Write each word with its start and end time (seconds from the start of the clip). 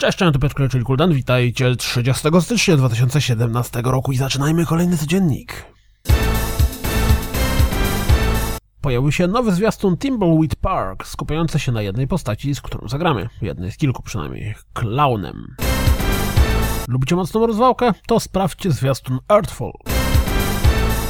Cześć, 0.00 0.18
cześć, 0.18 0.32
to 0.32 0.38
Piotr 0.38 0.68
czyli 0.70 0.84
Kuldan. 0.84 1.12
Witajcie 1.12 1.76
30 1.76 2.28
stycznia 2.40 2.76
2017 2.76 3.82
roku 3.84 4.12
i 4.12 4.16
zaczynajmy 4.16 4.66
kolejny 4.66 4.96
codziennik. 4.96 5.64
Pojawił 8.80 9.12
się 9.12 9.26
nowy 9.26 9.52
zwiastun 9.52 9.96
Timbleweed 9.96 10.56
Park, 10.56 11.06
skupiający 11.06 11.58
się 11.58 11.72
na 11.72 11.82
jednej 11.82 12.08
postaci, 12.08 12.54
z 12.54 12.60
którą 12.60 12.88
zagramy. 12.88 13.28
Jednej 13.42 13.72
z 13.72 13.76
kilku 13.76 14.02
przynajmniej. 14.02 14.54
Clownem. 14.72 15.56
Lubicie 16.88 17.16
mocną 17.16 17.46
rozwałkę? 17.46 17.92
To 18.06 18.20
sprawdźcie 18.20 18.70
zwiastun 18.70 19.18
Earthfall. 19.28 19.72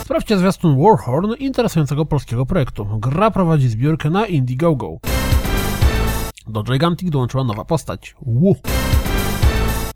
Sprawdźcie 0.00 0.38
zwiastun 0.38 0.83
Warhorn 0.83 1.34
interesującego 1.38 2.06
polskiego 2.06 2.47
projektu. 2.47 2.86
Gra 2.98 3.30
prowadzi 3.30 3.69
zbiórkę 3.69 4.11
na 4.11 4.27
Indiegogo. 4.27 4.98
Do 6.50 6.62
Gigantic 6.62 7.10
dołączyła 7.10 7.45
nowa 7.45 7.64
postać. 7.64 8.14
Wu. 8.22 8.56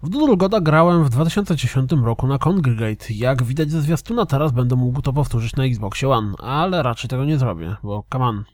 W 0.03 0.09
Doodle 0.09 0.37
Goda 0.37 0.61
grałem 0.61 1.05
w 1.05 1.11
2010 1.11 1.93
roku 1.93 2.27
na 2.27 2.39
Congregate. 2.39 3.07
Jak 3.11 3.43
widać 3.43 3.71
ze 3.71 3.83
zwiastuna, 3.83 4.27
teraz 4.27 4.53
będę 4.53 4.77
mógł 4.77 5.03
to 5.03 5.13
powtórzyć 5.13 5.57
na 5.57 5.65
Xbox 5.65 6.05
One, 6.05 6.33
ale 6.39 6.83
raczej 6.83 7.11
tego 7.11 7.25
nie 7.25 7.39
zrobię, 7.39 7.77
bo 7.83 8.05
come 8.13 8.25
on. 8.25 8.45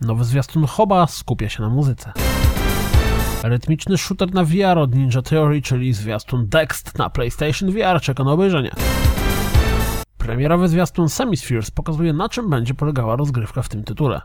Nowy 0.00 0.24
zwiastun 0.24 0.66
Hoba 0.66 1.06
skupia 1.06 1.48
się 1.48 1.62
na 1.62 1.68
muzyce. 1.68 2.12
Rytmiczny 3.42 3.98
shooter 3.98 4.34
na 4.34 4.44
VR 4.44 4.78
od 4.78 4.94
Ninja 4.94 5.22
Theory, 5.22 5.62
czyli 5.62 5.92
zwiastun 5.92 6.48
Dext 6.48 6.98
na 6.98 7.10
PlayStation 7.10 7.70
VR 7.70 8.00
czeka 8.00 8.24
na 8.24 8.32
obejrzenie. 8.32 8.70
Premierowy 10.18 10.68
zwiastun 10.68 11.08
Semispheres 11.08 11.70
pokazuje 11.70 12.12
na 12.12 12.28
czym 12.28 12.50
będzie 12.50 12.74
polegała 12.74 13.16
rozgrywka 13.16 13.62
w 13.62 13.68
tym 13.68 13.84
tytule. 13.84 14.20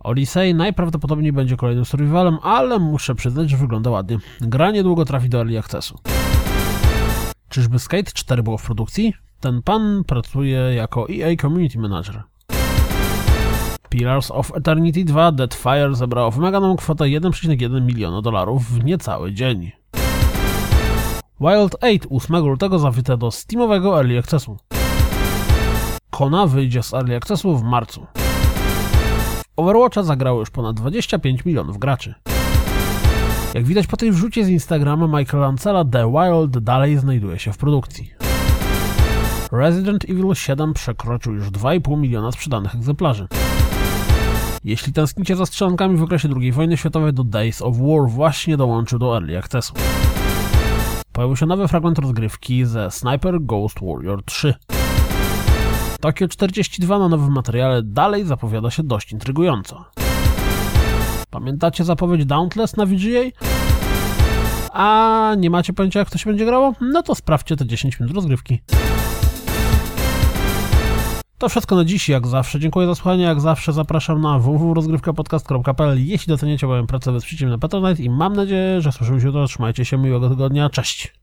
Odyssey 0.00 0.54
najprawdopodobniej 0.54 1.32
będzie 1.32 1.56
kolejnym 1.56 1.84
survivalem, 1.84 2.38
ale 2.42 2.78
muszę 2.78 3.14
przyznać, 3.14 3.50
że 3.50 3.56
wygląda 3.56 3.90
ładnie. 3.90 4.18
Gra 4.40 4.70
niedługo 4.70 5.04
trafi 5.04 5.28
do 5.28 5.38
Early 5.38 5.58
Accessu. 5.58 5.98
Czyżby 7.48 7.78
Skate 7.78 8.12
4 8.12 8.42
było 8.42 8.58
w 8.58 8.62
produkcji? 8.62 9.14
Ten 9.40 9.62
pan 9.62 10.04
pracuje 10.06 10.58
jako 10.58 11.06
EA 11.10 11.36
Community 11.40 11.78
Manager. 11.78 12.22
Pillars 13.88 14.30
of 14.30 14.56
Eternity 14.56 15.04
2 15.04 15.32
Deadfire 15.32 15.94
zebrało 15.94 16.30
wymaganą 16.30 16.76
kwotę 16.76 17.04
1,1 17.04 17.82
miliona 17.82 18.22
dolarów 18.22 18.66
w 18.66 18.84
niecały 18.84 19.32
dzień. 19.32 19.72
Wild 21.40 21.76
8 21.80 22.00
8 22.10 22.36
lutego 22.46 22.78
zawite 22.78 23.16
do 23.16 23.30
Steamowego 23.30 23.96
Early 23.96 24.18
Accessu. 24.18 24.56
Kona 26.10 26.46
wyjdzie 26.46 26.82
z 26.82 26.94
Early 26.94 27.16
Accessu 27.16 27.56
w 27.56 27.62
marcu. 27.62 28.06
Overwatcha 29.56 30.02
zagrało 30.02 30.40
już 30.40 30.50
ponad 30.50 30.76
25 30.76 31.44
milionów 31.44 31.78
graczy. 31.78 32.14
Jak 33.54 33.64
widać 33.64 33.86
po 33.86 33.96
tej 33.96 34.12
wrzucie 34.12 34.44
z 34.44 34.48
Instagrama 34.48 35.18
Michaela 35.18 35.46
Ancela, 35.46 35.84
The 35.84 36.12
Wild 36.12 36.58
dalej 36.64 36.98
znajduje 36.98 37.38
się 37.38 37.52
w 37.52 37.58
produkcji. 37.58 38.12
Resident 39.52 40.04
Evil 40.04 40.34
7 40.34 40.74
przekroczył 40.74 41.34
już 41.34 41.50
2,5 41.50 41.98
miliona 41.98 42.32
sprzedanych 42.32 42.74
egzemplarzy. 42.74 43.28
Jeśli 44.64 44.92
tęsknicie 44.92 45.36
za 45.36 45.46
strzelankami 45.46 45.96
w 45.96 46.02
okresie 46.02 46.28
II 46.40 46.52
wojny 46.52 46.76
światowej, 46.76 47.12
do 47.12 47.24
Days 47.24 47.62
of 47.62 47.76
War 47.76 48.08
właśnie 48.08 48.56
dołączył 48.56 48.98
do 48.98 49.14
Early 49.14 49.38
Accessu. 49.38 49.74
Pojawił 51.12 51.36
się 51.36 51.46
nowy 51.46 51.68
fragment 51.68 51.98
rozgrywki 51.98 52.64
ze 52.64 52.90
Sniper 52.90 53.40
Ghost 53.40 53.76
Warrior 53.82 54.24
3. 54.24 54.54
Tokio 56.00 56.28
42 56.28 56.98
na 56.98 57.08
nowym 57.08 57.32
materiale 57.32 57.82
dalej 57.82 58.24
zapowiada 58.24 58.70
się 58.70 58.82
dość 58.82 59.12
intrygująco. 59.12 59.84
Pamiętacie 61.30 61.84
zapowiedź 61.84 62.24
Dauntless 62.24 62.76
na 62.76 62.86
VGA? 62.86 63.30
A 64.72 65.34
nie 65.38 65.50
macie 65.50 65.72
pojęcia 65.72 65.98
jak 65.98 66.10
to 66.10 66.18
się 66.18 66.30
będzie 66.30 66.44
grało? 66.44 66.74
No 66.80 67.02
to 67.02 67.14
sprawdźcie 67.14 67.56
te 67.56 67.66
10 67.66 68.00
minut 68.00 68.14
rozgrywki. 68.14 68.60
To 71.38 71.48
wszystko 71.48 71.76
na 71.76 71.84
dziś, 71.84 72.08
jak 72.08 72.26
zawsze. 72.26 72.60
Dziękuję 72.60 72.86
za 72.86 72.94
słuchanie, 72.94 73.24
jak 73.24 73.40
zawsze 73.40 73.72
zapraszam 73.72 74.20
na 74.20 74.38
www.rozgrywkapodcast.pl 74.38 76.06
Jeśli 76.06 76.30
doceniacie 76.30 76.66
moją 76.66 76.86
pracę, 76.86 77.12
wesprzyjcie 77.12 77.46
mnie 77.46 77.52
na 77.52 77.58
Patronite 77.58 78.02
i 78.02 78.10
mam 78.10 78.36
nadzieję, 78.36 78.80
że 78.80 78.92
słyszymy 78.92 79.20
się 79.20 79.26
jutro. 79.26 79.46
Trzymajcie 79.46 79.84
się, 79.84 79.98
miłego 79.98 80.30
tygodnia, 80.30 80.70
cześć! 80.70 81.19